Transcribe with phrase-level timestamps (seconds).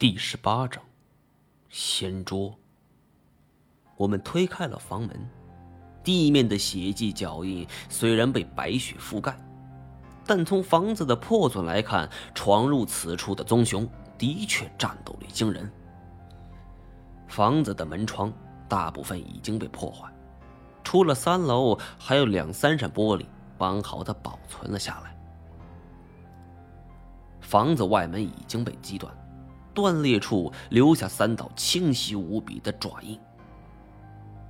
[0.00, 0.82] 第十八章，
[1.68, 2.58] 掀桌。
[3.98, 5.10] 我们推开了房门，
[6.02, 9.38] 地面的血迹脚印虽然被白雪覆盖，
[10.24, 13.86] 但从房子的破损来看，闯入此处的棕熊
[14.16, 15.70] 的确战斗力惊人。
[17.28, 18.32] 房子的门窗
[18.70, 20.10] 大部分已经被破坏，
[20.82, 23.26] 除了三楼还有两三扇玻璃
[23.58, 25.14] 完好的保存了下来。
[27.42, 29.14] 房子外门已经被击断。
[29.80, 33.18] 断裂处留下三道清晰无比的爪印。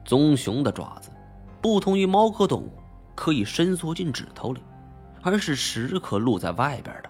[0.05, 1.09] 棕熊的爪子，
[1.62, 2.73] 不同于猫科动物，
[3.15, 4.61] 可以伸缩进指头里，
[5.23, 7.09] 而是时刻露在外边的。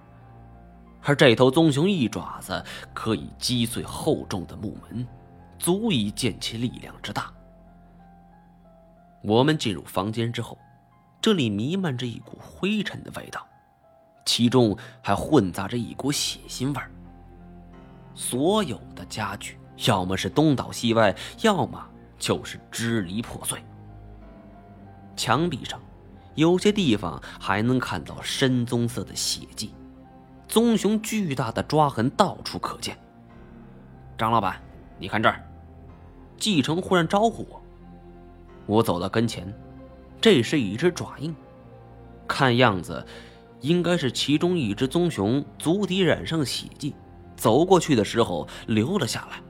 [1.00, 5.06] 而这头棕熊一爪子可以击碎厚重的木门，
[5.58, 7.32] 足以见其力量之大。
[9.22, 10.58] 我们进入房间之后，
[11.22, 13.46] 这里弥漫着一股灰尘的味道，
[14.26, 16.90] 其中还混杂着一股血腥味儿。
[18.14, 21.82] 所有的家具要么是东倒西歪，要么
[22.18, 23.58] 就是支离破碎。
[25.16, 25.80] 墙壁上
[26.34, 29.74] 有些地方还能看到深棕色的血迹，
[30.48, 32.96] 棕熊巨大的抓痕到处可见。
[34.16, 34.60] 张老板，
[34.98, 35.42] 你看这儿，
[36.36, 37.62] 继承忽然招呼我，
[38.66, 39.52] 我走到跟前，
[40.20, 41.34] 这是一只爪印，
[42.28, 43.04] 看样子
[43.60, 46.94] 应该是其中一只棕熊足底染上血迹。
[47.40, 49.40] 走过去的时候留了下来，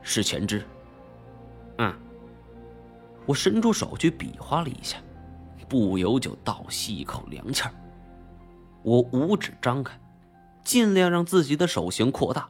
[0.00, 0.64] 是前肢。
[1.76, 1.94] 嗯，
[3.26, 4.96] 我伸出手去比划了一下，
[5.68, 7.74] 不由就倒吸一口凉气儿。
[8.82, 10.00] 我五指张开，
[10.64, 12.48] 尽量让自己的手型扩大，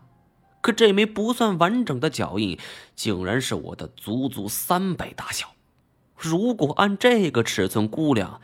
[0.60, 2.56] 可这枚不算完整的脚印，
[2.94, 5.48] 竟然是我的足足三倍大小。
[6.16, 8.40] 如果按这个尺寸估量，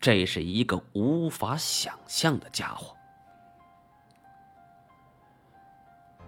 [0.00, 2.96] 这是一个无法想象的家伙。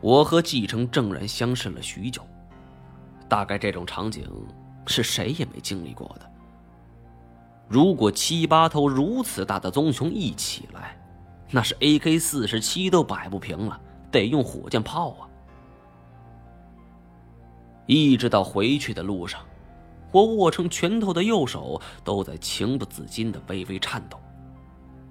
[0.02, 2.26] 我和继承正然相视了许久，
[3.28, 4.28] 大概这种场景
[4.84, 6.28] 是谁也没经历过的。
[7.68, 11.00] 如果七八头如此大的棕熊一起来，
[11.52, 13.80] 那是 AK 四十七都摆不平了，
[14.10, 15.28] 得用火箭炮啊！
[17.86, 19.40] 一直到回去的路上，
[20.10, 24.18] 我握成拳头的右手都在情不自禁的微微颤抖。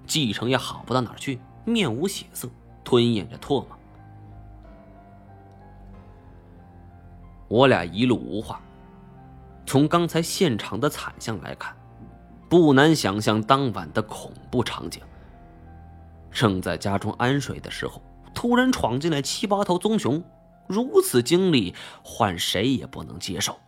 [0.06, 2.50] 继承也好不到哪儿去，面无血色，
[2.84, 3.68] 吞咽着唾沫。
[7.52, 8.62] 我俩一路无话。
[9.66, 11.76] 从刚才现场的惨象来看，
[12.50, 15.04] 不难想象当晚的恐怖场景。
[16.32, 18.02] 正在家中安睡的时候，
[18.34, 20.24] 突然闯进来七八头棕熊，
[20.66, 23.60] 如此经历，换谁也不能接受。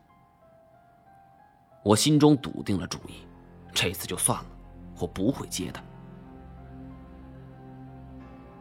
[1.83, 3.15] 我心中笃定了主意，
[3.73, 4.45] 这次就算了，
[4.97, 5.83] 我不会接的。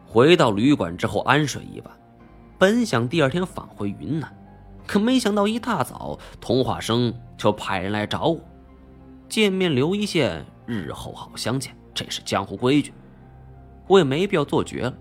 [0.05, 1.97] 回到旅馆之后安睡一晚，
[2.59, 4.29] 本想第二天返回云南。
[4.85, 8.39] 可没想到，一大早，童话生就派人来找我，
[9.29, 12.93] 见面留一线，日后好相见，这是江湖规矩。
[13.87, 14.93] 我也没必要做绝了，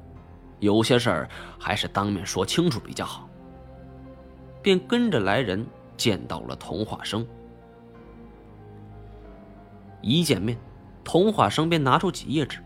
[0.61, 1.29] 有些事儿
[1.59, 3.29] 还是当面说清楚比较好。
[4.63, 5.67] 便跟着来人
[5.97, 7.27] 见到了童话生。
[10.01, 10.57] 一见面，
[11.05, 12.59] 童话生便拿出几页纸，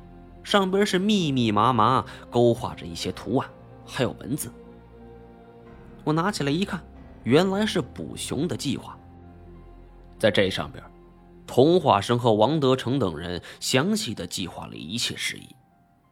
[0.44, 3.50] 上边是密密麻麻勾画着一些图案，
[3.86, 4.52] 还有文字。
[6.04, 6.80] 我拿起来一看。
[7.26, 8.96] 原来是捕熊的计划。
[10.16, 10.82] 在这上边，
[11.44, 15.56] 童话生和王德成等人详细的计划了一切事宜，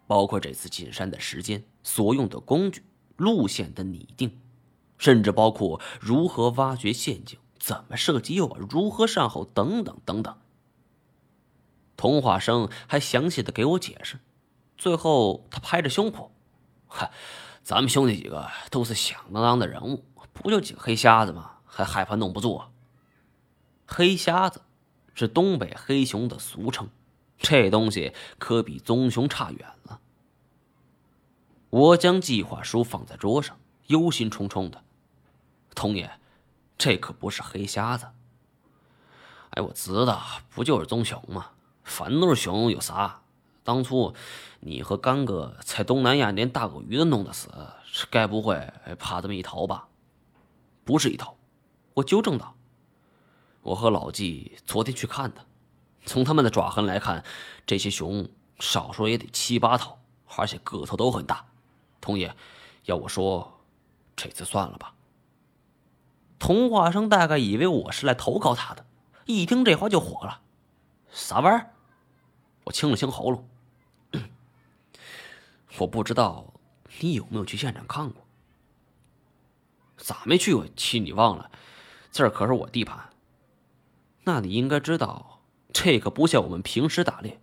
[0.09, 2.83] 包括这次进山的时间、所用的工具、
[3.17, 4.41] 路线的拟定，
[4.99, 10.37] 甚至包括如何挖掘陷阱、怎么设计诱饵、如何善后等等等等。
[11.97, 14.19] 童话生还详细的给我解释，
[14.77, 16.31] 最后他拍着胸脯
[16.89, 17.13] ：“嗨，
[17.63, 21.53] 咱们兄弟几个都是响当当的人物。”不就几个黑瞎子吗？
[21.65, 22.65] 还害怕弄不住？
[23.87, 24.61] 黑瞎子
[25.15, 26.91] 是东北黑熊的俗称，
[27.39, 30.01] 这东西可比棕熊差远了。
[31.71, 34.83] 我将计划书放在桌上，忧心忡忡的。
[35.75, 36.11] 童爷，
[36.79, 38.07] 这可不是黑瞎子。
[39.51, 41.51] 哎，我知道，不就是棕熊吗？
[41.83, 43.23] 反正都是熊，有啥？
[43.63, 44.15] 当初
[44.61, 47.49] 你和干哥在东南亚连大狗鱼都弄得死，
[48.11, 49.89] 该不会怕这么一头吧？
[50.85, 51.37] 不是一头，
[51.95, 52.55] 我纠正道。
[53.63, 55.47] 我和老纪昨天去看的，
[56.05, 57.25] 从他们的爪痕来看，
[57.67, 58.29] 这些熊
[58.59, 59.99] 少说也得七八头，
[60.37, 61.47] 而且个头都很大。
[62.01, 62.35] 童爷，
[62.85, 63.61] 要我说，
[64.15, 64.95] 这次算了吧。
[66.39, 68.85] 童话生大概以为我是来投靠他的，
[69.25, 70.43] 一听这话就火了。
[71.11, 71.71] 啥玩意儿？
[72.65, 73.49] 我清了清喉咙。
[75.79, 76.53] 我不知道
[77.01, 78.24] 你有没有去现场看过。
[80.05, 80.67] 咋没去过？
[80.77, 81.51] 亲，你忘了，
[82.13, 83.09] 这儿可是我地盘。
[84.25, 85.41] 那你应该知道，
[85.73, 87.41] 这可不像我们平时打猎。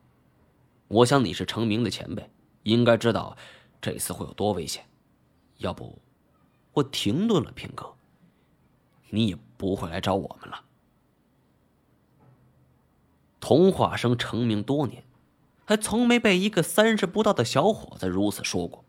[0.88, 2.30] 我想你是成名的前辈，
[2.62, 3.36] 应该知道
[3.81, 4.86] 这次会有多危险。
[5.58, 5.98] 要不，
[6.74, 7.96] 我停顿了片刻，
[9.10, 10.64] 你也不会来找我们了。
[13.40, 15.04] 童话生成名多年，
[15.66, 18.86] 还从没被一个三十不到的小伙子如此说过。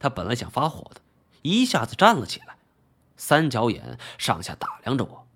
[0.00, 1.00] 他本来想发火的，
[1.42, 2.57] 一下子站了起来，
[3.18, 5.28] 三角眼上下打量着我。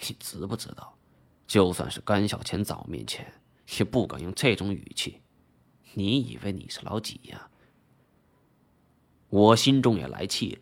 [0.00, 0.98] 你知不知道，
[1.46, 3.32] 就算是甘小钱在我面前，
[3.78, 5.22] 也不敢用这种语气。
[5.94, 7.48] 你以为你是老几呀？
[9.30, 10.58] 我心中也来气了。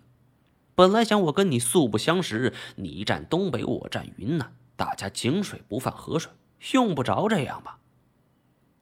[0.75, 6.31] 本来想我跟你素不相识，你占东北，我占云南，大家井水不犯河水，
[6.73, 7.79] 用不着这样吧？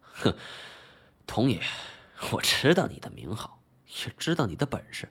[0.02, 0.34] 哼，
[1.26, 1.60] 童爷，
[2.32, 3.62] 我知道你的名号，
[4.04, 5.10] 也知道你的本事。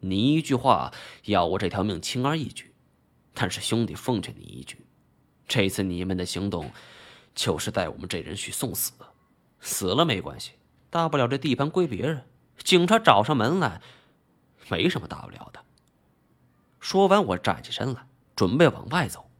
[0.00, 0.92] 你一句话，
[1.24, 2.74] 要我这条命轻而易举。
[3.32, 4.84] 但是兄弟，奉劝你一句，
[5.46, 6.70] 这次你们的行动，
[7.34, 8.92] 就是带我们这人去送死。
[9.60, 10.52] 死了没关系，
[10.90, 12.24] 大不了这地盘归别人，
[12.58, 13.80] 警察找上门来，
[14.68, 15.62] 没什么大不了的。
[16.80, 19.30] 说完，我站起身来，准备往外走。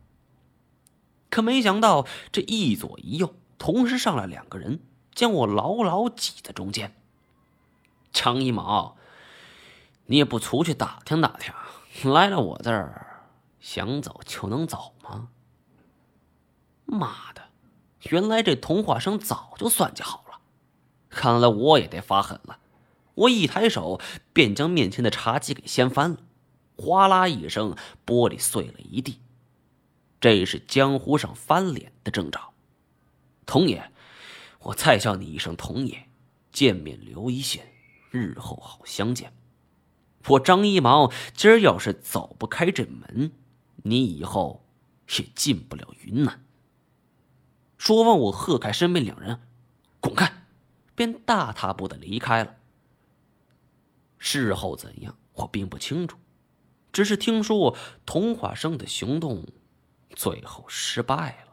[1.30, 4.80] 可没想到，这一左一右同时上来两个人，
[5.14, 6.94] 将我牢牢挤在中间。
[8.12, 8.96] 张一毛，
[10.10, 11.54] 你也不出去打听打听，
[12.12, 13.28] 来了我这儿。
[13.60, 15.28] 想走就能走吗？
[16.84, 17.50] 妈的！
[18.10, 20.40] 原来这童话生早就算计好了，
[21.10, 22.58] 看来我也得发狠了。
[23.14, 24.00] 我一抬手
[24.32, 26.18] 便将面前的茶几给掀翻了，
[26.76, 29.20] 哗啦一声，玻璃碎了一地。
[30.20, 32.52] 这是江湖上翻脸的征兆。
[33.46, 33.92] 童爷，
[34.58, 36.08] 我再叫你一声童爷，
[36.50, 37.72] 见面留一线，
[38.10, 39.32] 日后好相见。
[40.28, 43.32] 我张一毛今儿要是走不开这门。
[43.82, 44.67] 你以后
[45.17, 46.44] 也进不了云南。
[47.78, 49.40] 说完，我喝开身边两人，
[50.00, 50.44] 滚开，
[50.94, 52.56] 便大踏步的离开了。
[54.19, 56.19] 事后怎样，我并不清楚，
[56.93, 57.75] 只是听说
[58.05, 59.46] 童话生的行动
[60.14, 61.50] 最后失败了。